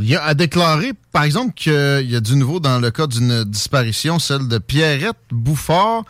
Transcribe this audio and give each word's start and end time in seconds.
Il 0.00 0.16
a 0.16 0.24
à 0.24 0.34
déclarer, 0.34 0.92
par 1.12 1.24
exemple, 1.24 1.54
qu'il 1.54 1.72
y 2.10 2.16
a 2.16 2.20
du 2.20 2.36
nouveau 2.36 2.58
dans 2.58 2.78
le 2.78 2.90
cas 2.90 3.06
d'une 3.06 3.44
disparition, 3.44 4.18
celle 4.18 4.48
de 4.48 4.58
Pierrette 4.58 5.16
Bouffard. 5.30 6.04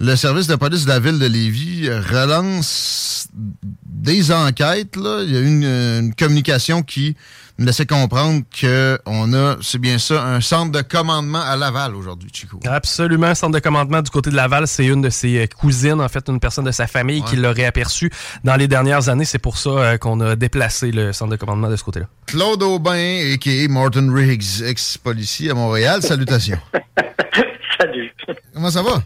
Le 0.00 0.14
service 0.16 0.46
de 0.46 0.54
police 0.54 0.84
de 0.84 0.90
la 0.90 1.00
ville 1.00 1.18
de 1.18 1.26
Lévis 1.26 1.88
relance 1.90 3.28
des 3.34 4.30
enquêtes. 4.32 4.96
Il 4.96 5.30
y 5.32 5.36
a 5.36 5.40
une 5.40 6.14
communication 6.14 6.82
qui 6.82 7.16
me 7.58 7.66
laissait 7.66 7.86
comprendre 7.86 8.42
qu'on 8.60 9.32
a, 9.34 9.56
c'est 9.60 9.78
bien 9.78 9.98
ça, 9.98 10.22
un 10.24 10.40
centre 10.40 10.70
de 10.70 10.80
commandement 10.82 11.40
à 11.40 11.56
Laval 11.56 11.94
aujourd'hui, 11.96 12.30
Chico. 12.32 12.60
Absolument, 12.64 13.34
centre 13.34 13.54
de 13.54 13.58
commandement 13.58 14.00
du 14.00 14.10
côté 14.10 14.30
de 14.30 14.36
Laval, 14.36 14.68
c'est 14.68 14.86
une 14.86 15.02
de 15.02 15.10
ses 15.10 15.38
euh, 15.42 15.46
cousines, 15.46 16.00
en 16.00 16.08
fait, 16.08 16.28
une 16.28 16.38
personne 16.38 16.64
de 16.66 16.70
sa 16.70 16.86
famille 16.86 17.22
qui 17.24 17.36
l'aurait 17.36 17.64
aperçu 17.64 18.10
dans 18.44 18.54
les 18.56 18.68
dernières 18.68 19.08
années. 19.08 19.24
C'est 19.24 19.38
pour 19.40 19.58
ça 19.58 19.70
euh, 19.70 19.98
qu'on 19.98 20.20
a 20.20 20.36
déplacé 20.36 20.92
le 20.92 21.12
centre 21.12 21.32
de 21.32 21.36
commandement 21.36 21.68
de 21.68 21.76
ce 21.76 21.82
côté-là. 21.82 22.06
Claude 22.26 22.62
Aubin, 22.62 23.32
a.k.a. 23.34 23.68
Martin 23.68 24.12
Riggs, 24.14 24.62
ex-policier 24.62 25.50
à 25.50 25.54
Montréal. 25.54 26.02
Salutations. 26.02 26.58
Salut. 27.80 28.12
Comment 28.54 28.70
ça 28.70 28.82
va? 28.82 29.02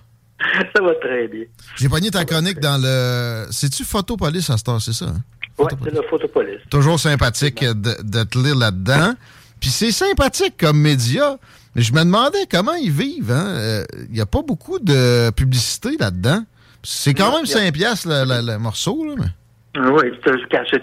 Ça 0.74 0.82
va 0.82 0.94
très 1.00 1.28
bien. 1.28 1.44
J'ai 1.76 1.88
pogné 1.88 2.10
ta 2.10 2.24
chronique 2.24 2.58
dans 2.60 2.80
le... 2.82 3.46
C'est-tu 3.50 3.84
Photopolis 3.84 4.50
à 4.50 4.58
cette 4.58 4.68
heure, 4.68 4.82
c'est 4.82 4.92
ça? 4.92 5.06
hein? 5.06 5.22
Oui, 5.58 5.66
c'est 5.84 5.90
le 5.94 6.02
photopolice. 6.08 6.60
Toujours 6.70 6.98
sympathique 6.98 7.62
de, 7.64 8.02
de 8.02 8.22
te 8.24 8.38
lire 8.38 8.56
là-dedans. 8.56 9.14
Puis 9.60 9.70
c'est 9.70 9.92
sympathique 9.92 10.54
comme 10.58 10.78
média. 10.80 11.36
Mais 11.74 11.82
je 11.82 11.92
me 11.92 12.00
demandais 12.00 12.46
comment 12.50 12.74
ils 12.74 12.90
vivent. 12.90 13.30
hein. 13.32 13.84
Il 14.08 14.12
n'y 14.14 14.20
a 14.20 14.26
pas 14.26 14.42
beaucoup 14.42 14.78
de 14.78 15.30
publicité 15.30 15.96
là-dedans. 15.98 16.44
C'est 16.82 17.14
quand 17.14 17.30
Non, 17.30 17.36
même 17.38 17.46
y 17.46 17.52
a- 17.52 17.58
5 17.58 17.72
piastres 17.72 18.08
le, 18.08 18.24
le- 18.24 18.52
le 18.52 18.58
morceau. 18.58 19.04
Là, 19.06 19.14
mais... 19.16 19.80
Oui, 19.90 20.02
c'est 20.24 20.30
un 20.32 20.36
cachet. 20.50 20.82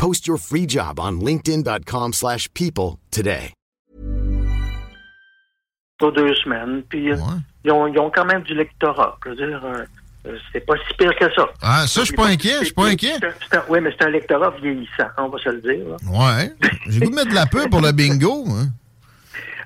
Post 0.00 0.26
your 0.26 0.38
free 0.38 0.64
job 0.66 0.98
on 0.98 1.20
linkedin.com/people 1.20 2.12
slash 2.14 2.48
people 2.54 2.98
today. 3.10 3.52
Pour 5.98 6.12
deux 6.12 6.34
semaines. 6.36 6.82
Puis 6.88 7.12
euh, 7.12 7.16
ils, 7.64 7.70
ont, 7.70 7.86
ils 7.86 7.98
ont 7.98 8.10
quand 8.10 8.24
même 8.24 8.42
du 8.42 8.54
lectorat. 8.54 9.18
Je 9.26 9.30
veux 9.30 9.36
dire, 9.36 9.62
euh, 9.62 9.84
euh, 10.26 10.38
c'est 10.52 10.64
pas 10.64 10.72
si 10.88 10.94
pire 10.96 11.14
que 11.20 11.26
ça. 11.34 11.46
Ah, 11.60 11.86
ça, 11.86 12.00
je 12.00 12.06
suis 12.06 12.16
pas 12.16 12.28
inquiet, 12.28 12.60
je 12.60 12.64
suis 12.64 12.74
pas 12.74 12.86
inquiet. 12.86 13.18
Oui, 13.68 13.80
mais 13.82 13.94
c'est 13.98 14.06
un 14.06 14.10
lectorat 14.10 14.54
vieillissant, 14.62 15.08
on 15.18 15.28
va 15.28 15.38
se 15.38 15.50
le 15.50 15.60
dire. 15.60 15.84
Ouais. 16.08 16.50
J'ai 16.88 17.00
goût 17.00 17.10
de 17.10 17.14
mettre 17.14 17.28
de 17.28 17.34
la 17.34 17.44
pub 17.44 17.68
pour 17.68 17.82
le 17.82 17.92
bingo. 17.92 18.46
hein. 18.48 18.68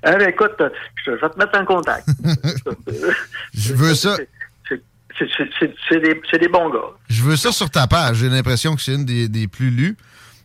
Ah, 0.02 0.16
ben, 0.18 0.30
écoute, 0.30 0.56
je, 0.58 1.12
je 1.12 1.20
vais 1.20 1.30
te 1.30 1.38
mettre 1.38 1.60
en 1.60 1.64
contact. 1.64 2.08
Je 3.54 3.72
veux 3.72 3.94
ça. 3.94 4.16
Des, 5.20 6.20
c'est 6.28 6.38
des 6.40 6.48
bons 6.48 6.70
gars. 6.70 6.90
Je 7.08 7.22
veux 7.22 7.36
ça 7.36 7.52
sur 7.52 7.70
ta 7.70 7.86
page. 7.86 8.16
J'ai 8.16 8.28
l'impression 8.28 8.74
que 8.74 8.82
c'est 8.82 8.94
une 8.94 9.04
des, 9.04 9.28
des 9.28 9.46
plus 9.46 9.70
lues. 9.70 9.96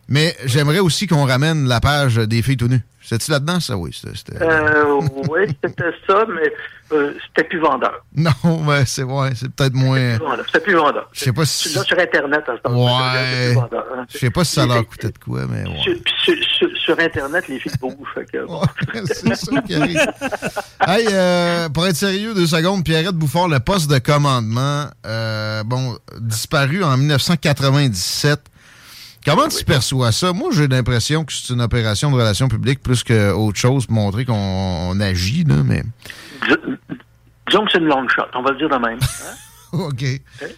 Mais 0.09 0.36
j'aimerais 0.46 0.80
aussi 0.80 1.08
qu'on 1.08 1.25
ramène 1.25 1.68
la 1.68 1.80
page 1.80 2.16
des 2.16 2.42
filles 2.42 2.58
tout 2.58 2.68
nues. 2.68 2.81
C'était-tu 3.02 3.31
là-dedans, 3.31 3.59
ça? 3.59 3.78
Oui. 3.78 3.92
c'était- 3.94 4.42
Euh, 4.42 5.00
oui, 5.30 5.42
c'était 5.64 5.92
ça, 6.06 6.25
mais 6.28 6.52
euh, 6.92 7.14
c'était 7.28 7.47
plus 7.47 7.59
vendeur. 7.59 8.03
Non, 8.16 8.31
mais 8.68 8.86
c'est 8.86 9.03
ouais, 9.03 9.30
c'est 9.36 9.50
peut-être 9.52 9.74
moins. 9.74 10.18
C'était 10.46 10.59
plus 10.59 10.75
vendeur. 10.75 11.09
Je 11.14 11.20
sais 11.25 11.31
pas 11.34 11.46
si. 11.46 11.74
l'as 11.74 11.84
sur 11.84 11.97
Internet 11.97 12.44
à 12.47 12.58
ce 12.58 12.62
temps-là. 12.62 12.78
Ouais. 12.78 13.56
hein. 13.58 14.06
Je 14.12 14.18
sais 14.18 14.30
pas 14.30 14.44
si 14.44 14.53
ça 14.56 14.66
leur 14.68 14.86
coûtait 14.86 15.08
de 15.09 15.18
quoi, 15.18 15.42
mais 15.50 15.64
ouais. 15.68 15.80
Sur, 15.81 15.94
puis 16.03 16.14
sur, 16.24 16.36
sur- 16.58 16.78
sur 16.78 17.00
Internet, 17.00 17.47
les 17.47 17.59
filles 17.59 17.72
bougent. 17.79 17.96
fait 18.14 18.26
que, 18.26 18.46
c'est 19.06 19.35
ça 19.35 19.61
qui 19.61 19.76
arrive. 19.76 20.00
Hey, 20.85 21.08
euh, 21.11 21.70
pour 21.70 21.88
être 21.88 21.96
sérieux, 21.96 22.34
deux 22.35 22.47
secondes, 22.47 22.84
Pierrette 22.84 23.16
Bouffard, 23.16 23.47
le 23.47 23.59
poste 23.59 23.90
de 23.90 23.97
commandement, 24.00 24.85
bon, 25.66 25.97
disparu 26.20 26.84
en 26.84 26.97
1997. 26.97 28.40
Comment 29.26 29.48
tu 29.48 29.64
perçois 29.66 30.12
ça? 30.12 30.32
Moi, 30.34 30.50
j'ai 30.54 30.68
l'impression 30.68 31.26
que 31.26 31.34
c'est 31.34 31.54
une 31.54 31.62
opération 31.62 32.10
de 32.12 32.16
relations 32.16 32.48
publiques 32.48 32.82
plus 32.82 33.04
qu'autre 33.04 33.58
chose 33.60 33.86
pour 33.86 33.96
montrer 33.96 34.26
qu'on 34.26 34.34
on 34.34 35.00
agit, 35.00 35.44
là, 35.44 35.56
mais. 35.66 35.84
Disons 37.50 37.66
que 37.66 37.72
c'est 37.72 37.80
une 37.80 37.86
long 37.86 38.08
shot, 38.08 38.24
on 38.36 38.42
va 38.44 38.52
le 38.52 38.58
dire 38.58 38.70
de 38.70 38.76
même. 38.78 39.00
hein? 39.02 39.36
OK. 39.74 40.04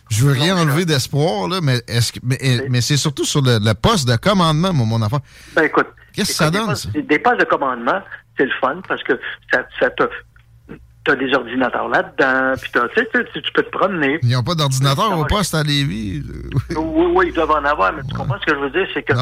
Je 0.10 0.25
veux 0.25 0.31
rien 0.34 0.56
enlever 0.58 0.86
d'espoir, 0.86 1.48
là, 1.48 1.60
mais 1.62 1.81
est-ce 1.88 2.13
que 2.13 2.19
mais, 2.24 2.38
mais 2.69 2.81
c'est 2.81 2.98
surtout 2.98 3.25
sur 3.25 3.42
le, 3.42 3.60
le 3.60 3.74
poste 3.74 4.08
de 4.08 4.16
commandement, 4.16 4.72
mon, 4.74 4.86
mon 4.86 5.02
affaire. 5.02 5.19
Ben 5.56 5.63
écoute, 5.63 5.88
Qu'est-ce 6.13 6.30
que 6.30 6.36
ça 6.36 6.50
des 6.52 6.58
donne, 6.58 6.68
postes- 6.68 6.92
ça? 6.94 7.02
Des 7.02 7.19
postes 7.19 7.40
de 7.40 7.46
commandement, 7.46 8.02
c'est 8.38 8.46
le 8.46 8.52
fun 8.62 8.81
parce 8.88 9.04
que 9.04 9.13
ça, 9.54 9.63
ça 9.80 9.90
te. 9.92 10.04
T'as 11.03 11.15
des 11.15 11.33
ordinateurs 11.33 11.89
là-dedans, 11.89 12.53
puis 12.62 12.69
t'as- 12.71 12.88
tu 12.89 13.01
sais, 13.12 13.24
tu 13.42 13.51
peux 13.53 13.63
te 13.63 13.71
promener. 13.71 14.19
Ils 14.21 14.30
n'ont 14.30 14.44
pas 14.44 14.53
d'ordinateur 14.53 15.18
au 15.18 15.25
poste 15.25 15.56
à 15.56 15.63
Lévis. 15.63 16.21
Oui, 16.75 17.06
oui, 17.15 17.25
ils 17.30 17.33
doivent 17.33 17.50
en 17.51 17.65
avoir, 17.65 17.92
mais 17.94 18.03
tu 18.07 18.13
comprends 18.15 18.39
ce 18.39 18.45
que 18.45 18.53
je 18.56 18.59
veux 18.59 18.69
dire, 18.69 18.88
c'est 18.94 19.01
que 19.01 19.13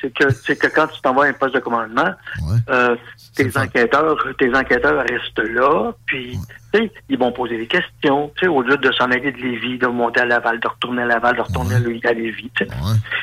c'est 0.00 0.12
que 0.12 0.30
c'est 0.30 0.56
que 0.56 0.66
quand 0.68 0.86
tu 0.88 1.00
t'envoies 1.00 1.26
un 1.26 1.32
poste 1.32 1.54
de 1.54 1.60
commandement, 1.60 2.10
Ouais. 2.42 2.58
euh, 2.70 2.96
tes 3.36 3.56
enquêteurs, 3.56 4.16
tes 4.38 4.52
enquêteurs 4.56 5.04
restent 5.08 5.38
là, 5.54 5.92
puis 6.06 6.38
tu 6.72 6.78
sais, 6.80 6.92
ils 7.08 7.18
vont 7.18 7.30
poser 7.30 7.56
des 7.56 7.66
questions, 7.68 8.32
tu 8.36 8.40
sais, 8.40 8.48
au 8.48 8.62
lieu 8.62 8.76
de 8.76 8.90
s'en 8.92 9.04
aller 9.10 9.30
de 9.32 9.38
Lévis, 9.38 9.78
de 9.78 9.86
monter 9.86 10.20
à 10.20 10.24
Laval, 10.24 10.58
de 10.58 10.66
retourner 10.68 11.02
à 11.02 11.06
Laval, 11.06 11.36
de 11.36 11.42
retourner 11.42 11.76
à 11.76 11.78
Lé- 11.78 12.00
à 12.04 12.12
Lévis. 12.14 12.50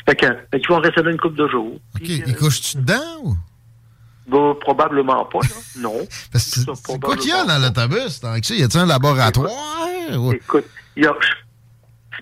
Fait 0.05 0.15
que, 0.15 0.25
fait 0.51 0.59
qu'ils 0.61 0.69
vont 0.69 0.79
rester 0.79 1.01
là 1.03 1.11
une 1.11 1.19
couple 1.19 1.35
de 1.37 1.47
jours. 1.49 1.73
OK. 1.95 2.01
Puis, 2.01 2.23
Il 2.25 2.33
euh, 2.33 2.37
couche-tu 2.37 2.77
dedans 2.77 2.95
ou? 3.23 3.35
Bah, 4.27 4.53
probablement 4.59 5.25
pas, 5.25 5.39
là. 5.39 5.47
Non. 5.77 6.07
C'est- 6.33 6.65
quoi 6.99 7.15
qu'il 7.17 7.29
y 7.29 7.33
a 7.33 7.43
dans 7.45 7.59
l'autobus? 7.61 8.21
Y 8.49 8.63
a-tu 8.63 8.77
un 8.77 8.85
laboratoire? 8.85 9.51
ou- 10.17 10.31
Écoute, 10.33 10.65
il 10.95 11.03
y 11.03 11.07
a, 11.07 11.13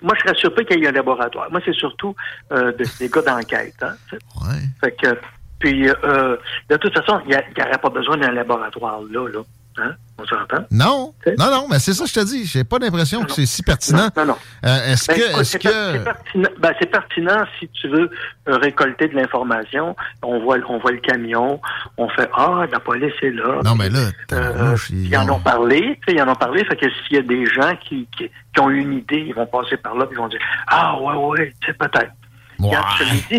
moi, 0.02 0.14
je 0.16 0.20
serais 0.22 0.38
surpris 0.38 0.66
qu'il 0.66 0.80
y 0.80 0.84
ait 0.84 0.88
un 0.88 0.92
laboratoire. 0.92 1.50
Moi, 1.50 1.60
c'est 1.64 1.74
surtout 1.74 2.14
euh, 2.52 2.72
de- 2.72 2.84
des 2.98 3.08
gars 3.08 3.22
d'enquête. 3.22 3.74
Hein. 3.82 3.94
Ouais. 4.12 4.60
fait 4.80 4.92
que, 5.00 5.18
puis, 5.60 5.88
euh, 5.88 6.36
de 6.68 6.76
toute 6.76 6.92
façon, 6.94 7.20
il 7.26 7.30
n'y 7.30 7.62
aurait 7.62 7.78
pas 7.80 7.90
besoin 7.90 8.16
d'un 8.16 8.32
laboratoire 8.32 9.00
là, 9.10 9.28
là. 9.28 9.40
Hein? 9.76 9.92
On 10.18 10.24
s'entend? 10.24 10.64
Non, 10.70 11.12
C'est- 11.24 11.36
non, 11.36 11.50
non, 11.50 11.66
mais 11.68 11.80
c'est 11.80 11.92
ça 11.92 12.04
que 12.04 12.08
je 12.10 12.14
te 12.14 12.24
dis. 12.24 12.44
J'ai 12.46 12.62
pas 12.62 12.78
l'impression 12.78 13.24
que 13.24 13.32
c'est 13.32 13.46
si 13.46 13.62
pertinent. 13.64 14.08
Non, 14.16 14.24
non. 14.26 14.36
Euh, 14.64 14.92
est-ce 14.92 15.08
Ben, 15.08 15.16
que, 15.18 15.22
c'est 15.38 15.44
c'est 15.44 15.58
que, 15.58 16.04
pertinent, 16.04 16.48
ben, 16.60 16.72
c'est 16.78 16.86
pertinent 16.90 17.44
si 17.58 17.68
tu 17.70 17.88
veux 17.88 18.08
euh, 18.48 18.56
récolter 18.58 19.08
de 19.08 19.16
l'information. 19.16 19.96
On 20.22 20.38
voit, 20.40 20.58
on 20.68 20.78
voit 20.78 20.92
le 20.92 20.98
camion, 21.00 21.60
on 21.98 22.08
fait 22.10 22.30
Ah, 22.36 22.62
la 22.70 22.78
police 22.78 23.12
est 23.22 23.30
là. 23.32 23.60
non, 23.64 23.74
mais 23.74 23.90
là, 23.90 23.98
Euh, 23.98 24.10
tabarnouche, 24.28 24.90
ils 24.90 25.06
ils 25.08 25.16
en 25.16 25.28
ont- 25.28 25.40
parlé, 25.40 25.98
ils 26.06 26.22
en 26.22 26.28
ont 26.28 26.36
parlé, 26.36 26.64
fait 26.64 26.76
que 26.76 26.86
s'il 26.88 27.16
y 27.16 27.18
a 27.18 27.22
des 27.22 27.44
gens 27.46 27.74
qui, 27.84 28.06
qui, 28.16 28.30
qui 28.54 28.60
ont 28.60 28.70
une 28.70 28.92
idée, 28.92 29.24
ils 29.26 29.34
vont 29.34 29.46
passer 29.46 29.76
par 29.78 29.96
là, 29.96 30.06
puis 30.06 30.14
ils 30.16 30.20
vont 30.20 30.28
dire 30.28 30.38
Ah 30.68 30.96
ouais, 31.00 31.14
ouais, 31.16 31.52
sais, 31.66 31.72
peut-être. 31.72 32.12
Je 32.60 32.64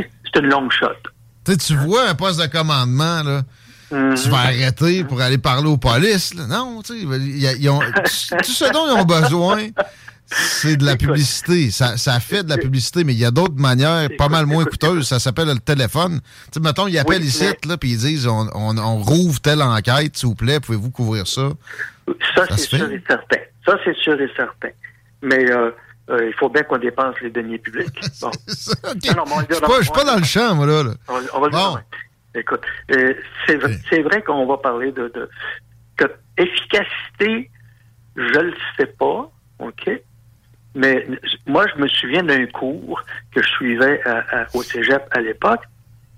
te 0.02 0.06
c'est 0.34 0.40
une 0.42 0.48
longue 0.50 0.72
shot. 0.74 0.88
Tu 1.46 1.76
vois 1.76 2.10
un 2.10 2.16
poste 2.16 2.42
de 2.42 2.48
commandement, 2.48 3.24
là, 3.24 3.42
Mhm. 3.92 4.16
tu 4.16 4.30
vas 4.30 4.38
arrêter 4.40 5.04
pour 5.04 5.22
aller 5.22 5.38
parler 5.38 5.68
aux 5.68 5.78
polices. 5.78 6.34
là. 6.34 6.48
Non, 6.48 6.82
tu 6.82 6.94
sais, 7.02 7.06
tout 7.06 8.52
ce 8.52 8.72
dont 8.74 8.88
ils 8.88 9.00
ont 9.00 9.06
besoin, 9.06 9.68
c'est 10.26 10.76
de 10.78 10.86
la 10.86 10.94
Écoute. 10.94 11.08
publicité. 11.08 11.70
Ça, 11.72 11.98
ça 11.98 12.20
fait 12.20 12.44
de 12.44 12.50
la 12.50 12.58
publicité, 12.58 13.04
mais 13.04 13.14
il 13.14 13.20
y 13.20 13.26
a 13.26 13.32
d'autres 13.32 13.56
manières 13.60 14.10
pas 14.18 14.28
mal 14.28 14.46
moins 14.48 14.64
écoute, 14.64 14.80
coûteuses. 14.82 15.08
Ça 15.08 15.20
s'appelle 15.20 15.48
le 15.50 15.60
téléphone. 15.60 16.20
Tu 16.22 16.54
sais, 16.54 16.60
mettons, 16.62 16.88
ils 16.88 16.98
appellent 16.98 17.22
Oui, 17.22 17.28
ici, 17.28 17.44
mais- 17.44 17.70
là, 17.70 17.78
puis 17.78 17.92
ils 17.92 17.98
disent 18.00 18.26
on, 18.28 18.50
on, 18.54 18.78
on 18.78 18.98
rouvre 18.98 19.40
telle 19.40 19.62
enquête, 19.62 20.18
s'il 20.18 20.30
vous 20.30 20.36
plaît, 20.36 20.60
pouvez-vous 20.60 20.90
couvrir 20.92 21.28
ça? 21.28 21.50
Ça, 22.36 22.48
Ça 22.48 22.58
c'est 22.58 22.68
sûr 22.78 22.92
et 22.92 23.04
certain. 23.08 23.38
Ça, 23.66 23.78
c'est 23.84 23.96
sûr 23.98 24.20
et 24.20 24.30
certain. 24.36 24.70
Mais 25.22 25.50
euh, 25.52 25.72
euh, 26.10 26.28
il 26.28 26.34
faut 26.40 26.50
bien 26.50 26.64
qu'on 26.64 26.78
dépense 26.78 27.16
les 27.22 27.30
deniers 27.32 27.58
publics. 27.60 27.88
Bon. 28.22 28.28
Non, 28.28 28.32
Je 28.48 28.98
dire 28.98 29.12
suis 29.82 29.92
pas, 29.92 30.04
dans- 30.06 30.18
le 30.18 30.24
champ, 30.24 30.56
moi, 30.56 30.66
là. 30.66 30.84
là. 30.84 30.92
On, 31.08 31.14
va- 31.14 31.20
on 31.34 31.40
va 31.42 31.46
le 31.48 31.52
dire. 31.52 31.60
Bon. 31.72 31.78
Écoute, 32.36 32.62
euh, 32.92 33.14
c'est 33.48 34.02
vrai, 34.02 34.22
qu'on 34.22 34.46
va 34.46 34.58
parler 34.58 34.92
de, 34.92 35.12
efficacité, 36.38 37.50
je 38.16 38.40
le 38.40 38.54
sais 38.78 38.88
pas, 38.88 39.32
ok? 39.60 39.90
Mais 40.76 41.08
moi, 41.48 41.66
je 41.74 41.82
me 41.82 41.88
souviens 41.88 42.24
d'un 42.24 42.46
cours 42.48 43.02
que 43.34 43.42
je 43.42 43.48
suivais 43.48 44.02
à- 44.04 44.42
à- 44.42 44.48
au 44.54 44.62
Cégep 44.62 45.04
à 45.12 45.22
l'époque, 45.22 45.62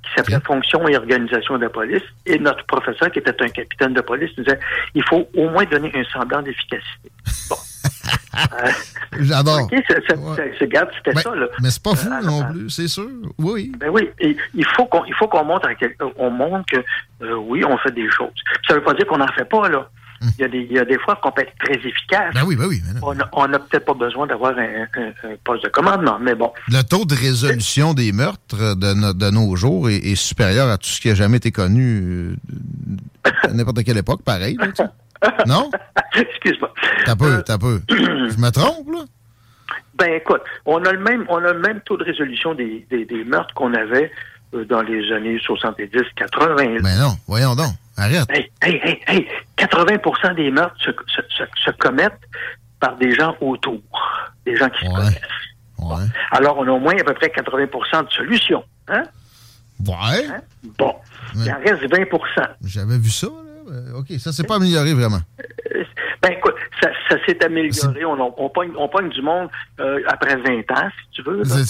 qui 0.04 0.10
s'appelait. 0.16 0.40
Fonction 0.44 0.88
et 0.88 0.98
organisation 0.98 1.58
de 1.58 1.64
la 1.64 1.70
police, 1.70 2.02
et 2.26 2.40
notre 2.40 2.66
professeur, 2.66 3.12
qui 3.12 3.20
était 3.20 3.40
un 3.44 3.50
capitaine 3.50 3.94
de 3.94 4.02
police, 4.02 4.32
nous 4.38 4.44
disait 4.44 4.60
il 4.96 5.04
faut 5.04 5.30
au 5.36 5.50
moins 5.50 5.66
donner 5.66 5.92
un 5.94 6.04
semblant 6.06 6.42
d'efficacité. 6.42 7.12
Bon. 7.50 7.57
Euh, 8.38 8.70
J'adore. 9.22 9.64
ok, 9.64 9.76
c'était 9.88 11.14
Ben, 11.14 11.22
ça, 11.22 11.36
là. 11.36 11.48
mais 11.62 11.70
c'est 11.72 11.82
pas 11.84 11.96
fou 11.96 12.10
Euh, 12.12 12.22
non 12.26 12.42
euh, 12.42 12.52
plus, 12.52 12.70
c'est 12.70 12.88
sûr. 12.88 13.10
Oui. 13.40 13.72
Ben 13.80 13.90
oui, 13.90 14.10
et 14.20 14.36
il 14.54 14.66
faut 14.66 14.86
qu'on 14.86 15.00
montre 15.46 15.68
on 16.18 16.30
montre 16.30 16.66
que 16.72 16.78
euh, 17.26 17.36
oui, 17.36 17.64
on 17.66 17.78
fait 17.78 17.92
des 17.94 18.10
choses. 18.12 18.30
Ça 18.68 18.76
veut 18.76 18.84
pas 18.84 18.94
dire 18.94 19.08
qu'on 19.08 19.18
n'en 19.18 19.28
fait 19.34 19.46
pas 19.46 19.68
là. 19.70 19.90
Il 20.40 20.42
y 20.42 20.46
a 20.46 20.48
des 20.48 20.62
il 20.70 20.72
y 20.74 20.80
a 20.80 20.86
des 20.86 20.98
fois 20.98 21.16
qu'on 21.22 21.32
peut 21.32 21.44
être 21.44 21.54
très 21.64 21.76
efficace. 21.76 22.34
Ben 22.34 22.42
oui, 22.46 22.56
ben 22.56 22.66
oui. 22.68 22.82
non. 23.02 23.14
On 23.34 23.48
n'a 23.48 23.60
peut-être 23.60 23.86
pas 23.86 23.94
besoin 23.94 24.26
d'avoir 24.26 24.58
un, 24.58 24.64
un- 25.00 25.30
un 25.30 25.36
poste 25.44 25.64
de 25.64 25.70
commandement, 25.70 26.18
mais 26.20 26.34
bon. 26.34 26.52
Le 26.70 26.82
taux 26.82 27.06
de 27.06 27.14
résolution 27.14 27.94
des 27.94 28.12
meurtres 28.12 28.76
de, 28.76 28.94
no- 28.96 29.14
de 29.14 29.30
nos 29.30 29.56
jours 29.56 29.90
est, 29.92 29.98
est 29.98 30.16
supérieur 30.16 30.70
à 30.70 30.80
tout 30.80 30.90
ce 30.90 31.00
qui 31.02 31.12
a 31.12 31.14
jamais 31.16 31.38
été 31.38 31.52
connu 31.52 32.02
euh, 32.02 32.36
à 33.44 33.50
n'importe 33.50 33.84
quelle 33.84 33.98
époque, 34.00 34.24
pareil. 34.24 34.58
là. 34.60 34.66
Non? 35.46 35.70
Excuse-moi. 36.16 36.74
T'as 37.06 37.16
peu, 37.16 37.26
Euh, 37.38 37.42
t'as 37.42 37.58
peu. 37.58 37.82
Je 37.90 38.38
me 38.38 38.50
trompe, 38.50 38.88
là? 38.94 39.02
Ben 39.96 40.14
écoute, 40.14 40.42
on 40.66 40.84
a 40.86 40.92
le 40.92 41.00
même 41.00 41.26
on 41.30 41.38
a 41.44 41.52
le 41.54 41.60
même 41.60 41.82
taux 41.82 41.98
de 41.98 42.04
résolution 42.04 42.54
des, 42.54 42.86
des, 42.90 43.06
des 43.06 43.24
meurtres 43.24 43.54
qu'on 43.56 43.74
avait 43.74 44.12
euh, 44.54 44.64
dans 44.66 44.82
les 44.82 45.12
années 45.12 45.40
70, 45.44 45.90
80. 46.16 46.56
Ben 46.84 47.00
non, 47.00 47.16
voyons 47.28 47.56
donc. 47.56 47.74
Arrête. 47.98 48.30
Hey, 48.30 48.52
hey, 48.62 48.80
hey, 48.84 49.00
hey, 49.08 49.28
80% 49.58 50.36
des 50.36 50.52
meurtres 50.52 50.76
se, 50.80 50.92
se, 50.92 51.22
se- 51.36 51.62
se 51.66 51.72
commettent 51.78 52.14
par 52.80 52.96
des 52.98 53.16
gens 53.16 53.36
autour, 53.42 53.82
des 54.46 54.56
gens 54.56 54.70
qui 54.70 54.86
se 54.86 54.92
connaissent. 54.94 55.20
Ouais. 55.80 56.06
Alors, 56.32 56.60
on 56.60 56.68
a 56.68 56.72
au 56.72 56.80
moins 56.80 56.94
à 56.96 57.04
peu 57.04 57.14
près 57.16 57.28
80% 57.30 58.06
de 58.06 58.12
solutions. 58.12 58.64
Hein? 58.88 59.04
Ouais. 59.88 60.28
Hein? 60.30 60.42
Bon. 60.78 60.94
Il 61.36 61.52
en 61.52 61.58
reste 61.60 61.84
20% 61.92 62.48
J'avais 62.66 62.98
vu 63.00 63.10
ça, 63.10 63.28
là. 63.28 63.47
Euh, 63.70 64.00
OK, 64.00 64.08
ça 64.20 64.32
s'est 64.32 64.44
pas 64.44 64.56
amélioré 64.56 64.94
vraiment. 64.94 65.20
Euh, 65.76 65.84
Ben 66.22 66.32
écoute, 66.32 66.56
ça, 66.82 66.90
ça 67.10 67.16
s'est 67.26 67.44
amélioré. 67.44 68.06
On, 68.06 68.20
on, 68.20 68.34
on, 68.38 68.50
pogne, 68.50 68.72
on 68.78 68.88
pogne 68.90 69.10
du 69.10 69.22
monde 69.22 69.50
euh, 69.80 70.00
après 70.08 70.36
20 70.36 70.60
ans, 70.72 70.90
si 71.04 71.12
tu 71.12 71.22
veux. 71.24 71.44
C'est- 71.44 71.66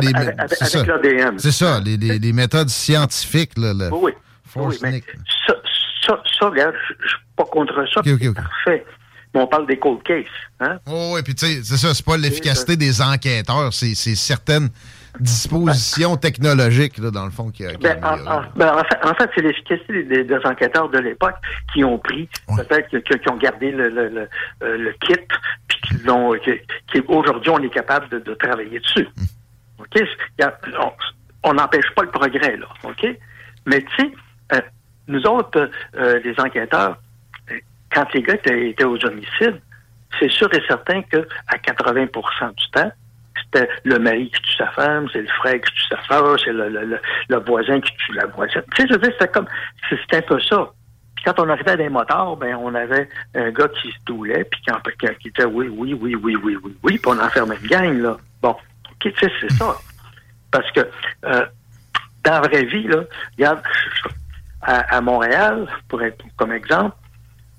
des- 0.00 0.06
Avec, 0.16 0.38
avec- 0.38 0.38
avec 0.40 0.52
ça. 0.54 0.84
l'ADN. 0.84 1.38
C'est 1.38 1.50
ça, 1.52 1.80
les, 1.80 1.96
les- 1.96 2.18
les 2.18 2.32
méthodes 2.32 2.68
scientifiques, 2.68 3.56
là. 3.56 3.72
le 3.74 3.88
Oui, 3.92 4.12
oui. 4.56 4.76
Mais 4.82 5.02
ça, 5.46 5.54
ça, 6.06 6.22
ça, 6.38 6.46
regarde, 6.48 6.74
je 7.00 7.08
suis 7.08 7.18
pas 7.36 7.44
contre 7.44 7.84
ça. 7.94 8.02
Parfait. 8.34 8.84
Mais 9.34 9.40
on 9.40 9.46
parle 9.46 9.66
des 9.68 9.78
cold 9.78 10.02
cases. 10.02 10.24
Hein? 10.58 10.78
Oh, 10.90 11.12
oui, 11.14 11.22
puis 11.22 11.34
tu 11.36 11.46
sais, 11.46 11.60
c'est 11.62 11.76
ça, 11.76 11.94
c'est 11.94 12.04
pas 12.04 12.16
l'efficacité 12.16 12.76
des 12.76 13.00
enquêteurs, 13.00 13.72
c'est 13.72 13.94
c'est 13.94 14.16
certaines 14.16 14.68
dispositions 15.18 16.16
technologiques, 16.16 16.98
là, 16.98 17.10
dans 17.10 17.24
le 17.24 17.30
fond, 17.30 17.50
qui, 17.50 17.66
qui 17.66 17.76
Ben, 17.78 17.98
en, 18.04 18.18
en- 18.26 18.42
ben, 18.56 18.72
en 18.74 18.84
fait, 18.84 18.98
en 19.04 19.14
fait, 19.14 19.30
c'est 19.34 19.42
l'efficacité 19.42 20.02
des, 20.04 20.24
des 20.24 20.38
enquêteurs 20.44 20.88
de 20.88 20.98
l'époque 20.98 21.36
qui 21.72 21.82
ont 21.84 21.98
pris, 21.98 22.28
peut-être 22.56 22.88
qui 23.18 23.28
ont 23.30 23.36
gardé 23.36 23.70
le, 23.72 23.88
le, 23.88 24.08
le, 24.08 24.28
euh, 24.62 24.76
le 24.78 24.92
kit, 25.04 25.14
puis 25.68 25.78
qui 25.82 25.94
l'ont, 26.04 26.34
aujourd'hui, 27.08 27.50
on 27.50 27.58
est 27.62 27.72
capable 27.72 28.08
de, 28.10 28.18
de 28.18 28.34
travailler 28.34 28.78
dessus. 28.80 29.08
Mm. 29.16 29.82
OK? 29.82 30.02
A- 30.42 30.58
on- 31.44 31.54
n'empêche 31.54 31.90
pas 31.96 32.02
le 32.02 32.10
progrès, 32.10 32.56
là. 32.56 32.66
OK? 32.84 33.06
Mais 33.66 33.82
tu 33.82 33.96
sais, 33.96 34.12
euh, 34.54 34.60
nous 35.08 35.22
autres, 35.26 35.70
euh, 35.96 36.20
les 36.24 36.34
enquêteurs, 36.38 36.96
euh, 37.50 37.54
quand 37.92 38.06
les 38.14 38.22
gars 38.22 38.34
étaient, 38.34 38.70
étaient 38.70 38.84
aux 38.84 39.02
homicides, 39.04 39.60
c'est 40.18 40.30
sûr 40.30 40.52
et 40.54 40.62
certain 40.66 41.02
que 41.02 41.26
à 41.48 41.56
80% 41.56 42.54
du 42.56 42.70
temps, 42.72 42.90
c'était 43.44 43.68
le 43.84 43.98
mari 43.98 44.30
qui 44.30 44.42
tue 44.42 44.56
sa 44.56 44.68
femme, 44.68 45.08
c'est 45.12 45.22
le 45.22 45.28
frère 45.28 45.60
qui 45.60 45.72
tue 45.72 45.86
sa 45.88 46.02
soeur, 46.04 46.38
c'est 46.44 46.52
le, 46.52 46.68
le, 46.68 47.00
le, 47.28 47.38
voisin 47.38 47.80
qui 47.80 47.94
tue 47.96 48.12
la 48.12 48.26
voisine. 48.26 48.62
Tu 48.74 48.82
sais, 48.82 48.88
je 48.88 48.94
veux 48.94 49.00
dire, 49.00 49.12
c'était 49.12 49.28
comme, 49.28 49.46
c'était 49.88 50.18
un 50.18 50.22
peu 50.22 50.40
ça. 50.40 50.70
Puis 51.14 51.24
quand 51.24 51.40
on 51.40 51.48
arrivait 51.48 51.72
à 51.72 51.76
des 51.76 51.88
motards, 51.88 52.36
ben, 52.36 52.56
on 52.56 52.74
avait 52.74 53.08
un 53.34 53.50
gars 53.50 53.68
qui 53.68 53.90
se 53.90 54.04
doulait, 54.06 54.44
puis 54.44 54.60
qui, 54.60 55.06
qui, 55.20 55.30
disait 55.30 55.46
oui, 55.46 55.68
oui, 55.68 55.94
oui, 55.94 56.14
oui, 56.14 56.36
oui, 56.36 56.56
oui, 56.62 56.76
oui, 56.82 56.98
puis 56.98 57.12
on 57.12 57.18
enfermait 57.18 57.56
une 57.62 57.68
gang, 57.68 58.00
là. 58.00 58.16
Bon, 58.42 58.56
tu 59.00 59.12
sais, 59.18 59.30
c'est 59.40 59.52
ça. 59.52 59.76
Parce 60.50 60.70
que, 60.72 60.80
euh, 61.24 61.46
dans 62.24 62.32
la 62.32 62.40
vraie 62.40 62.64
vie, 62.64 62.86
là, 62.88 63.02
regarde, 63.36 63.62
à, 64.62 64.96
à 64.96 65.00
Montréal, 65.00 65.66
pour 65.88 66.02
être 66.02 66.24
comme 66.36 66.52
exemple, 66.52 66.96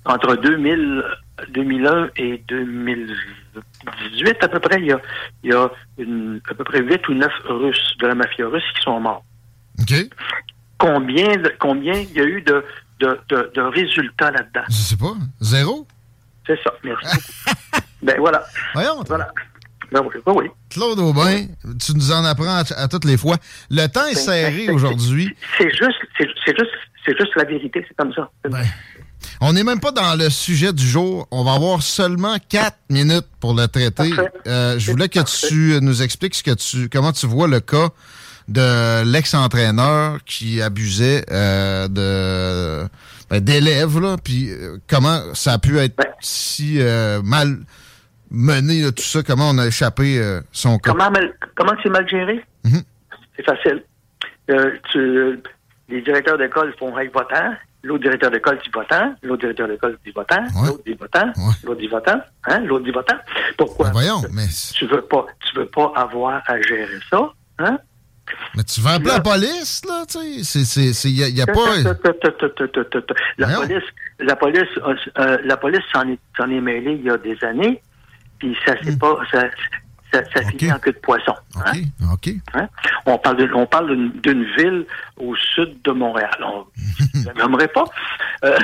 entre 0.04 0.36
2000, 0.36 1.04
2001 1.50 2.10
et 2.16 2.42
2018, 2.48 4.36
à 4.42 4.48
peu 4.48 4.60
près, 4.60 4.78
il 4.80 4.86
y 4.86 4.92
a, 4.92 5.00
il 5.42 5.50
y 5.50 5.54
a 5.54 5.70
une- 5.98 6.40
à 6.48 6.54
peu 6.54 6.64
près 6.64 6.80
8 6.82 7.06
ou 7.08 7.14
9 7.14 7.30
Russes 7.44 7.96
de 8.00 8.06
la 8.06 8.14
mafia 8.14 8.46
russe 8.48 8.62
qui 8.76 8.82
sont 8.82 9.00
morts. 9.00 9.24
OK? 9.80 9.94
Combien, 10.78 11.36
de- 11.36 11.52
combien 11.58 11.94
il 11.94 12.12
y 12.12 12.20
a 12.20 12.24
eu 12.24 12.42
de, 12.42 12.64
de, 13.00 13.18
de, 13.28 13.50
de 13.54 13.60
résultats 13.62 14.30
là-dedans? 14.30 14.64
Je 14.68 14.74
sais 14.74 14.96
pas. 14.96 15.14
Zéro? 15.40 15.86
C'est 16.46 16.58
ça. 16.62 16.72
Merci 16.82 17.04
beaucoup. 17.06 17.56
ben 18.02 18.16
voilà. 18.18 18.42
Voyons. 18.74 19.02
Voilà. 19.06 19.28
Ben 19.92 20.00
oui, 20.02 20.20
ben 20.24 20.32
oui. 20.34 20.46
Claude 20.70 20.98
Aubin, 20.98 21.46
tu 21.78 21.92
nous 21.94 22.10
en 22.12 22.24
apprends 22.24 22.46
à, 22.56 22.64
à 22.76 22.88
toutes 22.88 23.04
les 23.04 23.18
fois. 23.18 23.36
Le 23.70 23.86
temps 23.88 24.06
est 24.06 24.14
Ben, 24.14 24.20
serré 24.20 24.70
aujourd'hui. 24.70 25.36
C'est 25.58 25.68
juste, 25.70 25.98
c'est 26.18 26.26
juste, 26.58 26.70
c'est 27.04 27.16
juste 27.18 27.32
la 27.36 27.44
vérité, 27.44 27.84
c'est 27.86 27.94
comme 27.94 28.12
ça. 28.14 28.30
Ben, 28.48 28.64
on 29.40 29.52
n'est 29.52 29.64
même 29.64 29.80
pas 29.80 29.90
dans 29.92 30.16
le 30.18 30.30
sujet 30.30 30.72
du 30.72 30.86
jour. 30.86 31.26
On 31.30 31.44
va 31.44 31.54
avoir 31.54 31.82
seulement 31.82 32.36
quatre 32.48 32.78
minutes 32.90 33.26
pour 33.40 33.54
le 33.54 33.66
traiter. 33.68 34.10
Euh, 34.46 34.78
je 34.78 34.90
voulais 34.90 35.08
que 35.08 35.20
tu 35.20 35.78
nous 35.80 36.02
expliques 36.02 36.34
ce 36.34 36.42
que 36.42 36.52
tu, 36.54 36.88
comment 36.88 37.12
tu 37.12 37.26
vois 37.26 37.48
le 37.48 37.60
cas 37.60 37.88
de 38.48 39.04
l'ex-entraîneur 39.04 40.18
qui 40.24 40.60
abusait 40.60 41.24
euh, 41.30 41.88
de 41.88 42.88
ben, 43.30 43.40
d'élèves, 43.40 43.98
là, 44.00 44.16
puis 44.22 44.50
euh, 44.50 44.76
comment 44.88 45.20
ça 45.34 45.54
a 45.54 45.58
pu 45.58 45.78
être 45.78 45.96
Ben. 45.96 46.06
si 46.20 46.78
mal 47.24 47.58
mené, 48.30 48.82
là, 48.82 48.92
tout 48.92 49.02
ça, 49.02 49.22
comment 49.22 49.50
on 49.50 49.58
a 49.58 49.66
échappé 49.66 50.20
son 50.52 50.78
cas? 50.78 50.92
Comment, 50.92 51.10
mal- 51.10 51.34
comment 51.54 51.72
c'est 51.82 51.88
mal 51.90 52.08
géré? 52.08 52.44
Mhm. 52.64 52.82
C'est 53.36 53.44
facile. 53.44 53.82
tu, 54.90 55.40
les 55.88 56.02
directeurs 56.02 56.38
d'école 56.38 56.74
font 56.78 56.94
avec 56.96 57.12
votant, 57.12 57.54
l'autre 57.82 58.02
directeur 58.02 58.30
d'école 58.30 58.58
dit 58.62 58.70
votant, 58.72 59.14
l'autre 59.22 59.40
directeur 59.40 59.68
d'école 59.68 59.98
dit 60.04 60.12
votant, 60.12 60.44
l'autre 60.64 60.82
dit 60.86 60.94
votant, 60.94 61.32
l'autre 61.64 61.80
dit 61.80 61.88
votant, 61.88 62.20
hein, 62.46 62.60
l'autre 62.60 62.84
dit 62.84 62.90
votant. 62.90 63.16
Pourquoi? 63.56 63.86
Ben 63.86 63.92
voyons, 63.92 64.22
mais... 64.32 64.46
Tu 64.74 64.86
veux 64.86 65.02
pas, 65.02 65.26
tu 65.40 65.56
veux 65.58 65.66
pas 65.66 65.92
avoir 65.96 66.42
à 66.46 66.60
gérer 66.62 66.98
ça, 67.10 67.32
hein? 67.58 67.78
Mais 68.54 68.64
tu 68.64 68.80
vas 68.80 68.92
appeler 68.92 69.10
la 69.10 69.20
police, 69.20 69.82
là, 69.86 70.04
tu 70.08 70.44
sais. 70.44 71.08
Il 71.10 71.34
n'y 71.34 71.42
a, 71.42 71.46
pas. 71.46 71.76
La 73.38 73.46
police, 73.46 73.82
la 74.20 74.36
police, 74.36 74.68
euh, 75.18 75.38
la 75.44 75.56
police 75.56 75.82
s'en 75.92 76.08
est, 76.08 76.18
est 76.38 76.60
mêlée 76.60 76.94
il 76.94 77.02
y 77.02 77.10
a 77.10 77.18
des 77.18 77.36
années, 77.44 77.82
puis 78.38 78.56
ça 78.64 78.74
c'est 78.82 78.92
hmm. 78.92 78.98
pas. 78.98 79.18
Ça, 79.30 79.44
ça, 80.12 80.22
ça 80.32 80.42
finit 80.42 80.72
en 80.72 80.78
queue 80.78 80.92
de 80.92 80.98
poisson. 80.98 81.34
Hein? 81.56 81.82
OK. 82.12 82.30
Hein? 82.54 82.68
On 83.06 83.18
parle 83.18 83.50
on 83.54 83.66
parle 83.66 84.10
d'une 84.22 84.44
ville 84.56 84.86
au 85.16 85.34
sud 85.36 85.80
de 85.82 85.90
Montréal. 85.92 86.30
je 87.14 87.30
n'aimerais 87.30 87.68
pas. 87.68 87.84
Euh, 88.44 88.58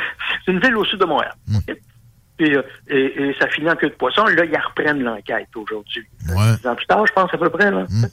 c'est 0.45 0.53
une 0.53 0.61
ville 0.61 0.77
au 0.77 0.85
sud 0.85 1.01
de 1.01 1.07
Montréal. 1.07 1.35
Hmm. 1.47 1.59
Euh, 2.41 2.63
et, 2.89 3.35
ça 3.41 3.49
finit 3.49 3.71
en 3.71 3.77
queue 3.77 3.89
de 3.89 3.95
poisson. 3.95 4.25
Là, 4.27 4.45
ils 4.45 4.57
reprennent 4.57 5.03
l'enquête 5.03 5.49
aujourd'hui. 5.57 6.07
Ouais. 6.29 6.69
Ans 6.69 6.75
plus 6.75 6.87
tard, 6.87 7.07
je 7.07 7.13
pense, 7.13 7.33
à 7.33 7.39
peu 7.39 7.51
près. 7.51 7.71
Là. 7.71 7.85
Hmm. 7.89 8.07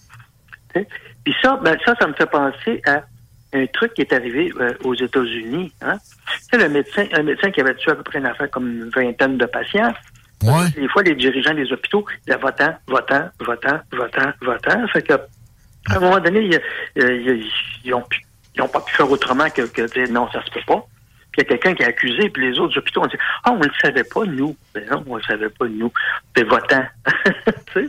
Puis 1.24 1.36
ça, 1.42 1.60
ben, 1.64 1.78
ça, 1.86 1.96
ça 2.00 2.08
me 2.08 2.14
fait 2.14 2.30
penser 2.30 2.82
à 2.86 3.04
un 3.54 3.66
truc 3.68 3.94
qui 3.94 4.02
est 4.02 4.14
arrivé 4.14 4.52
euh, 4.60 4.74
aux 4.84 4.96
États-Unis. 4.96 5.72
Hein? 5.82 5.98
Tu 6.52 6.58
le 6.58 6.70
médecin, 6.70 7.06
un 7.14 7.24
médecin 7.24 7.52
qui 7.52 7.62
avait 7.62 7.76
tué 7.76 7.92
à 7.92 7.96
peu 7.96 8.04
près 8.04 8.20
une 8.20 8.26
affaire 8.26 8.50
comme 8.50 8.68
une 8.68 8.90
vingtaine 8.90 9.38
de 9.38 9.46
patients. 9.46 9.94
Ouais. 10.46 10.70
Des 10.76 10.88
fois, 10.90 11.04
les 11.04 11.16
dirigeants 11.16 11.54
des 11.54 11.72
hôpitaux, 11.72 12.06
il 12.28 12.36
votant, 12.36 12.76
votant, 12.88 13.30
votant, 13.40 13.80
votant, 13.92 14.32
votant. 14.42 14.88
Fait 14.88 15.02
que, 15.02 15.14
à 15.14 15.98
un 15.98 16.00
moment 16.00 16.20
donné, 16.20 16.50
ils 16.96 17.92
n'ont 17.92 18.68
pas 18.68 18.82
pu 18.82 18.96
faire 18.96 19.10
autrement 19.10 19.50
que, 19.50 19.64
que 19.64 19.82
dire 19.94 20.12
non, 20.12 20.30
ça 20.32 20.44
se 20.44 20.52
peut 20.52 20.62
pas. 20.68 20.86
Puis 21.32 21.42
il 21.42 21.52
y 21.52 21.54
a 21.54 21.58
quelqu'un 21.58 21.76
qui 21.76 21.84
a 21.84 21.88
accusé, 21.88 22.30
puis 22.30 22.50
les 22.50 22.60
autres 22.60 22.78
hôpitaux 22.78 23.04
ont 23.04 23.08
dit 23.08 23.18
Ah, 23.44 23.52
on 23.52 23.58
ne 23.58 23.66
le 23.66 23.74
savait 23.82 24.06
pas, 24.06 24.24
nous. 24.26 24.56
Ben 24.74 24.86
non, 24.90 25.04
on 25.08 25.16
ne 25.16 25.20
le 25.20 25.26
savait 25.26 25.50
pas, 25.50 25.68
nous. 25.68 25.92
C'est 26.36 26.44
votant. 26.44 26.86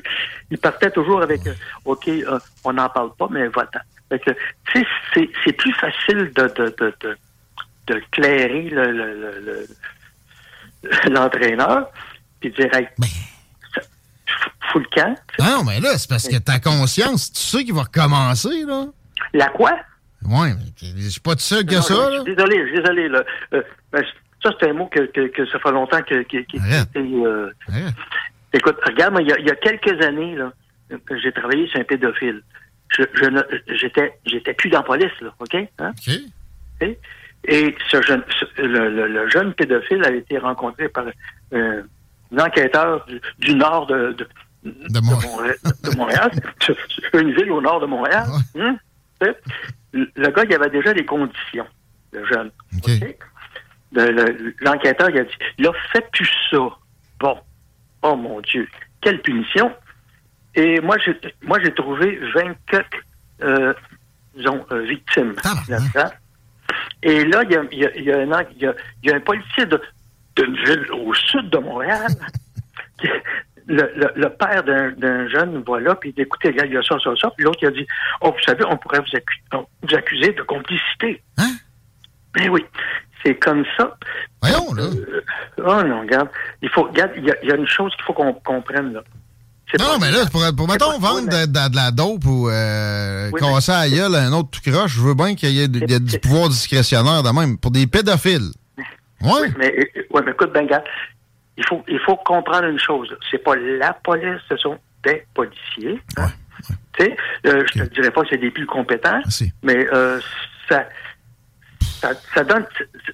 ils 0.50 0.58
partaient 0.58 0.90
toujours 0.90 1.22
avec 1.22 1.46
euh, 1.46 1.54
OK, 1.84 2.08
euh, 2.08 2.38
on 2.64 2.72
n'en 2.72 2.88
parle 2.88 3.14
pas, 3.14 3.28
mais 3.30 3.46
votant. 3.46 3.78
Fait 4.08 4.18
que, 4.18 4.30
c'est 5.14 5.52
plus 5.52 5.72
facile 5.74 6.32
de, 6.34 6.42
de, 6.42 6.74
de, 6.78 6.94
de, 7.00 7.16
de 7.86 8.02
clairer 8.10 8.68
l'entraîneur. 11.08 11.78
Le, 11.78 11.86
puis 12.40 12.50
dire, 12.50 12.74
hey, 12.74 12.88
ben... 12.98 13.06
fous 14.72 14.78
le 14.78 14.86
camp. 14.94 15.14
Non, 15.38 15.64
mais 15.64 15.80
là, 15.80 15.96
c'est 15.96 16.08
parce 16.08 16.28
que 16.28 16.36
ta 16.36 16.58
conscience, 16.58 17.32
tu 17.32 17.40
sais 17.40 17.64
qu'il 17.64 17.74
va 17.74 17.82
recommencer, 17.82 18.64
là. 18.66 18.86
La 19.32 19.48
quoi? 19.48 19.78
Oui, 20.24 20.48
mais 20.82 21.02
je 21.02 21.08
suis 21.08 21.20
pas 21.20 21.34
tout 21.34 21.40
seul 21.40 21.64
que 21.64 21.80
ça, 21.80 21.94
là. 21.94 22.22
Désolé, 22.24 22.70
désolé, 22.72 23.08
là. 23.08 23.22
Euh, 23.54 23.62
ben, 23.92 24.04
ça, 24.42 24.50
c'est 24.58 24.68
un 24.68 24.72
mot 24.74 24.86
que, 24.86 25.00
que, 25.00 25.28
que, 25.28 25.46
ça 25.46 25.58
fait 25.58 25.70
longtemps 25.70 26.02
que, 26.02 26.22
que, 26.22 26.36
euh... 26.96 27.50
Écoute, 28.52 28.76
regarde, 28.84 29.16
il 29.20 29.28
y, 29.28 29.32
a, 29.32 29.38
il 29.38 29.46
y 29.46 29.50
a 29.50 29.56
quelques 29.56 30.02
années, 30.04 30.34
là, 30.34 30.52
j'ai 31.22 31.32
travaillé 31.32 31.66
sur 31.68 31.80
un 31.80 31.84
pédophile. 31.84 32.42
Je, 32.90 33.02
je 33.14 33.74
j'étais, 34.24 34.54
plus 34.54 34.70
dans 34.70 34.78
la 34.78 34.84
police, 34.84 35.20
là, 35.20 35.34
OK? 35.40 35.54
Hein? 35.78 35.92
OK. 36.80 36.96
Et 37.48 37.74
ce 37.90 38.02
jeune, 38.02 38.22
le, 38.58 38.90
le, 38.90 39.06
le, 39.06 39.28
jeune 39.28 39.54
pédophile 39.54 40.04
a 40.04 40.10
été 40.10 40.38
rencontré 40.38 40.88
par 40.88 41.04
euh, 41.52 41.82
enquêteur 42.38 43.06
du, 43.38 43.54
nord 43.54 43.86
de, 43.86 44.12
de, 44.12 44.28
de, 44.64 45.96
Montréal, 45.96 46.30
une 47.14 47.32
ville 47.34 47.52
au 47.52 47.60
nord 47.60 47.80
de 47.80 47.86
Montréal. 47.86 48.26
Hein? 48.58 48.76
Le 49.92 50.30
gars, 50.30 50.44
il 50.44 50.54
avait 50.54 50.70
déjà 50.70 50.92
des 50.92 51.04
conditions, 51.04 51.66
le 52.12 52.24
jeune. 52.26 52.50
L'enquêteur, 54.60 55.10
il 55.10 55.18
a 55.18 55.24
dit, 55.24 55.32
là, 55.58 55.70
faites 55.92 56.10
plus 56.10 56.30
ça. 56.50 56.58
Bon. 57.20 57.38
Oh 58.02 58.14
mon 58.14 58.40
Dieu. 58.40 58.68
Quelle 59.00 59.22
punition. 59.22 59.72
Et 60.54 60.80
moi, 60.80 60.96
j'ai, 61.04 61.18
moi, 61.42 61.58
j'ai 61.62 61.72
trouvé 61.72 62.18
24 62.34 62.86
euh, 63.42 63.74
disons, 64.36 64.64
euh, 64.70 64.82
victimes 64.82 65.34
Et 67.02 67.24
là, 67.24 67.42
il 67.44 67.52
y 67.52 67.56
a, 67.56 67.62
il 67.70 67.78
y 67.78 67.86
a, 67.86 67.96
il 67.96 68.04
y 68.04 68.12
a, 68.12 68.16
un, 68.18 68.44
il 68.52 68.62
y 68.62 68.66
a, 68.66 68.74
il 69.02 69.10
y 69.10 69.12
a 69.12 69.16
un 69.16 69.20
policier 69.20 69.66
de, 69.66 69.80
d'une 70.36 70.56
ville 70.56 70.86
au 70.92 71.14
sud 71.14 71.50
de 71.50 71.58
Montréal. 71.58 72.10
le, 73.68 74.12
le, 74.14 74.28
père 74.30 74.62
d'un 74.64 75.28
jeune 75.28 75.62
va 75.66 75.80
là, 75.80 75.94
puis 75.96 76.10
il 76.10 76.14
dit, 76.14 76.22
écoutez, 76.22 76.54
il 76.56 76.72
y 76.72 76.76
a 76.76 76.82
ça, 76.82 76.96
ça, 77.02 77.10
ça. 77.20 77.30
Puis 77.36 77.44
l'autre, 77.44 77.58
il 77.62 77.68
a 77.68 77.70
dit, 77.72 77.86
oh, 78.20 78.30
vous 78.30 78.42
savez, 78.44 78.64
on 78.68 78.76
pourrait 78.76 79.00
vous, 79.00 79.60
vous 79.82 79.94
accuser 79.94 80.32
de 80.32 80.42
complicité. 80.42 81.22
Hein? 81.38 81.50
Ben 82.34 82.48
oui, 82.50 82.64
c'est 83.24 83.34
comme 83.36 83.64
ça. 83.76 83.96
Voyons, 84.42 84.74
là. 84.74 84.82
Euh, 84.82 85.20
oh 85.58 85.82
non, 85.82 86.02
regarde. 86.02 86.28
Il 86.62 86.68
faut, 86.68 86.84
regarde, 86.84 87.12
il 87.16 87.24
y 87.24 87.30
a, 87.30 87.36
il 87.42 87.48
y 87.48 87.52
a 87.52 87.56
une 87.56 87.68
chose 87.68 87.92
qu'il 87.96 88.04
faut 88.04 88.12
qu'on 88.12 88.32
comprenne, 88.34 88.92
là. 88.92 89.02
Non, 89.80 89.98
mais 90.00 90.12
là, 90.12 90.26
pour, 90.26 90.42
pour 90.56 90.68
mettons, 90.68 90.96
vendre 91.00 91.28
de, 91.28 91.46
de, 91.46 91.68
de, 91.68 91.76
la 91.76 91.90
dope 91.90 92.24
ou 92.24 92.48
euh, 92.48 93.30
oui, 93.32 93.40
casser 93.40 93.72
à 93.72 93.88
gueule 93.88 94.14
un 94.14 94.32
autre 94.32 94.50
tout 94.50 94.70
croche, 94.70 94.92
je 94.92 95.00
veux 95.00 95.14
bien 95.14 95.34
qu'il 95.34 95.50
y 95.50 95.60
ait 95.60 95.68
du 95.68 96.20
pouvoir 96.20 96.48
discrétionnaire 96.48 97.24
de 97.24 97.30
même. 97.30 97.58
Pour 97.58 97.72
des 97.72 97.88
pédophiles. 97.88 98.52
Oui. 99.22 99.48
Mais, 99.58 99.90
ouais, 100.10 100.22
mais 100.24 100.32
écoute, 100.32 100.52
Bengal, 100.52 100.84
il 101.56 101.64
faut, 101.66 101.82
il 101.88 101.98
faut 102.00 102.16
comprendre 102.16 102.64
une 102.64 102.78
chose. 102.78 103.16
C'est 103.30 103.42
pas 103.42 103.56
la 103.56 103.92
police, 103.92 104.40
ce 104.48 104.56
sont 104.56 104.78
des 105.04 105.24
policiers. 105.34 106.00
Hein. 106.16 106.28
Euh, 107.00 107.64
je 107.66 107.82
te 107.82 107.94
dirais 107.94 108.10
pas 108.10 108.22
que 108.22 108.28
c'est 108.30 108.38
des 108.38 108.50
plus 108.50 108.66
compétents, 108.66 109.20
ah, 109.22 109.44
mais 109.62 109.86
euh, 109.92 110.18
ça, 110.68 110.88
ça, 111.80 112.12
ça, 112.34 112.44
donne, 112.44 112.66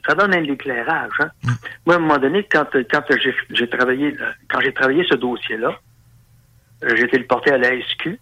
ça 0.06 0.14
donne 0.14 0.34
un 0.34 0.44
éclairage. 0.44 1.12
Hein. 1.20 1.30
Mm. 1.42 1.52
Moi, 1.86 1.94
à 1.94 1.98
un 1.98 2.00
moment 2.00 2.18
donné, 2.18 2.46
quand, 2.50 2.66
quand 2.72 3.02
j'ai 3.50 3.68
travaillé, 3.68 4.16
quand 4.48 4.60
j'ai 4.60 4.72
travaillé 4.72 5.04
ce 5.08 5.14
dossier-là, 5.14 5.78
euh, 6.84 6.96
j'ai 6.96 7.04
été 7.04 7.18
le 7.18 7.26
porté 7.26 7.52
à 7.52 7.58
la 7.58 7.70
SQ. 7.80 8.06
Ouais. 8.06 8.18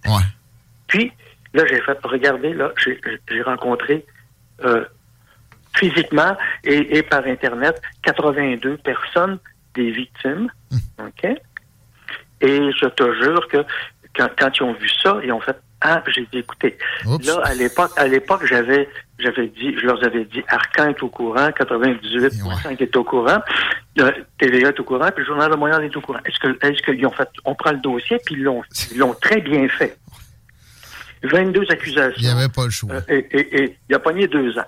Puis, 0.87 1.13
là, 1.55 1.65
j'ai 1.67 1.81
fait, 1.81 1.99
regardez, 2.03 2.55
là, 2.55 2.73
j'ai 2.77 3.43
rencontré 3.43 4.05
euh, 4.65 4.85
physiquement 5.77 6.37
et, 6.65 7.03
par 7.03 7.25
Internet 7.27 7.81
82 8.03 8.77
personnes 8.79 9.39
des 9.75 9.91
victimes. 9.91 10.51
Hmm. 10.71 11.07
OK? 11.07 11.25
Et 12.43 12.71
je 12.73 12.87
te 12.87 13.23
jure 13.23 13.47
que 13.49 13.59
quand, 14.17 14.51
ils 14.59 14.63
ont 14.63 14.73
vu 14.75 14.89
ça, 15.03 15.19
ils 15.23 15.33
ont 15.33 15.41
fait 15.41 15.57
Ah, 15.81 16.03
j'ai 16.09 16.27
dit 16.33 16.39
écoutez, 16.39 16.77
là, 17.05 17.41
à 17.45 17.55
l'époque, 17.55 17.93
à 17.97 18.07
l'époque, 18.07 18.45
j'avais 18.47 18.89
j'avais 19.19 19.49
dit, 19.49 19.77
je 19.79 19.87
leur 19.87 20.03
avais 20.03 20.25
dit 20.25 20.43
Arcan 20.49 20.89
est 20.89 21.03
au 21.03 21.09
courant, 21.09 21.53
98 21.53 22.33
est 22.81 22.97
au 22.97 23.05
courant, 23.05 23.39
euh, 23.99 24.13
TVA 24.39 24.69
est 24.69 24.81
au 24.81 24.85
courant, 24.85 25.11
puis 25.15 25.23
le 25.23 25.27
Journal 25.27 25.51
de 25.51 25.57
Montréal 25.57 25.85
est 25.85 25.97
au 25.97 26.01
courant. 26.01 26.21
Est-ce 26.25 26.39
que 26.39 26.67
est-ce 26.67 26.83
qu'ils 26.83 27.07
ont 27.07 27.13
fait 27.13 27.29
on 27.45 27.55
prend 27.55 27.73
le 27.73 27.79
dossier, 27.79 28.19
puis 28.25 28.35
ils 28.37 28.43
l'ont 28.43 28.63
ils 28.93 28.99
l'ont 28.99 29.15
très 29.15 29.41
bien 29.41 29.69
fait. 29.69 29.97
22 31.23 31.67
accusations. 31.69 32.15
Il 32.17 32.25
n'y 32.25 32.31
avait 32.31 32.49
pas 32.49 32.65
le 32.65 32.71
choix. 32.71 32.95
Euh, 32.95 33.01
et, 33.09 33.27
et, 33.31 33.63
et, 33.63 33.77
il 33.89 33.95
a 33.95 33.99
pogné 33.99 34.27
deux 34.27 34.59
ans. 34.59 34.65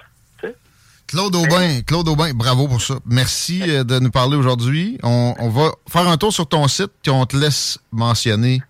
Claude 1.12 1.36
Aubin, 1.36 1.82
Claude 1.86 2.08
Aubin, 2.08 2.32
bravo 2.32 2.68
pour 2.68 2.80
ça. 2.80 2.94
Merci 3.04 3.62
euh, 3.68 3.84
de 3.84 3.98
nous 3.98 4.10
parler 4.10 4.34
aujourd'hui. 4.34 4.98
On, 5.02 5.50
va 5.50 5.72
faire 5.86 6.08
un 6.08 6.16
tour 6.16 6.32
sur 6.32 6.48
ton 6.48 6.66
site 6.68 6.90
et 7.06 7.10
on 7.10 7.26
te 7.26 7.36
laisse 7.36 7.78
mentionner 7.92 8.62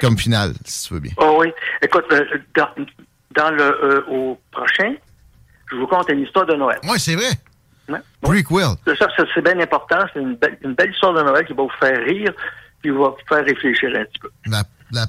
comme 0.00 0.16
finale, 0.16 0.54
si 0.64 0.88
tu 0.88 0.94
veux 0.94 1.00
bien. 1.00 1.12
Oh 1.18 1.36
oui. 1.40 1.52
Écoute, 1.82 2.06
euh, 2.12 2.24
dans, 3.36 3.50
le 3.50 3.62
euh, 3.62 4.02
au 4.08 4.40
prochain, 4.50 4.94
je 5.70 5.76
vous 5.76 5.86
conte 5.86 6.08
une 6.08 6.20
histoire 6.20 6.46
de 6.46 6.54
Noël. 6.54 6.78
Oui, 6.84 6.98
c'est 6.98 7.16
vrai. 7.16 7.32
Ouais. 7.86 7.98
Prequel. 8.22 8.96
Ça, 8.98 9.06
c'est 9.34 9.44
bien 9.44 9.60
important. 9.60 9.98
C'est 10.14 10.20
une, 10.20 10.38
une, 10.64 10.72
belle 10.72 10.90
histoire 10.92 11.12
de 11.12 11.22
Noël 11.22 11.44
qui 11.44 11.52
va 11.52 11.64
vous 11.64 11.72
faire 11.78 12.02
rire 12.06 12.32
puis 12.80 12.90
va 12.92 13.08
vous 13.08 13.16
faire 13.28 13.44
réfléchir 13.44 13.90
un 13.94 14.04
petit 14.04 14.20
peu 14.20 14.30
la 14.46 14.64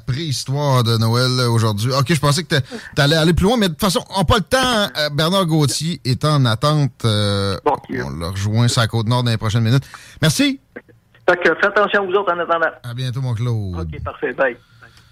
préhistoire 0.05 0.83
de 0.83 0.97
Noël 0.97 1.31
aujourd'hui. 1.47 1.91
OK, 1.91 2.13
je 2.13 2.19
pensais 2.19 2.43
que 2.43 2.55
tu 2.55 3.01
allais 3.01 3.15
aller 3.15 3.33
plus 3.33 3.45
loin, 3.45 3.57
mais 3.57 3.67
de 3.67 3.73
toute 3.73 3.81
façon, 3.81 4.03
on 4.09 4.19
n'a 4.19 4.25
pas 4.25 4.37
le 4.37 4.43
temps. 4.43 4.91
Euh, 4.97 5.09
Bernard 5.09 5.45
Gauthier 5.45 5.99
est 6.05 6.23
en 6.25 6.45
attente. 6.45 7.05
Euh, 7.05 7.57
on 7.65 8.09
le 8.09 8.27
rejoint 8.27 8.67
sur 8.67 8.81
la 8.81 8.87
Côte-Nord 8.87 9.23
dans 9.23 9.31
les 9.31 9.37
prochaines 9.37 9.63
minutes. 9.63 9.83
Merci. 10.21 10.59
Fait 11.29 11.37
que 11.37 11.55
faites 11.55 11.65
attention 11.65 12.03
à 12.03 12.05
vous 12.05 12.13
autres 12.13 12.33
en 12.33 12.39
attendant. 12.39 12.71
À 12.83 12.93
bientôt, 12.93 13.21
mon 13.21 13.33
Claude. 13.33 13.79
OK, 13.79 14.03
parfait. 14.03 14.33
Bye. 14.33 14.57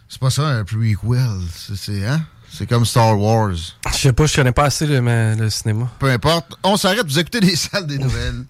C'est 0.07 0.19
pas 0.19 0.29
ça, 0.31 0.47
un 0.47 0.63
prequel. 0.63 1.39
C'est, 1.75 2.05
hein? 2.05 2.21
C'est 2.51 2.67
comme 2.67 2.83
Star 2.83 3.19
Wars. 3.19 3.51
Je 3.53 3.93
sais 3.93 4.13
pas, 4.13 4.25
je 4.25 4.35
connais 4.35 4.51
pas 4.51 4.65
assez 4.65 4.87
le, 4.87 4.99
le 5.35 5.49
cinéma. 5.49 5.87
Peu 5.99 6.07
importe. 6.07 6.57
On 6.63 6.77
s'arrête, 6.77 7.05
vous 7.05 7.19
écoutez 7.19 7.39
les 7.39 7.55
salles 7.55 7.85
des 7.85 7.99
nouvelles. 7.99 8.43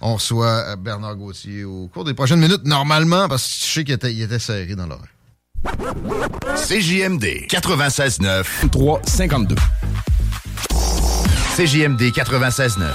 On 0.00 0.14
reçoit 0.14 0.46
euh, 0.46 0.76
Bernard 0.76 1.16
Gauthier 1.16 1.64
au 1.64 1.88
cours 1.88 2.04
des 2.04 2.12
prochaines 2.12 2.40
minutes, 2.40 2.64
normalement, 2.64 3.28
parce 3.28 3.44
que 3.44 3.66
je 3.66 3.72
sais 3.72 3.84
qu'il 3.84 3.94
était, 3.94 4.12
il 4.12 4.22
était 4.22 4.38
serré 4.38 4.74
dans 4.74 4.86
l'oreille. 4.86 5.08
CJMD 6.56 7.46
96.9 7.48 8.70
352. 8.70 9.54
CJMD 11.56 12.02
96.9. 12.12 12.94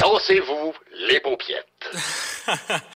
Dansez-vous 0.00 0.72
les 1.08 1.20
paupiètes. 1.20 1.66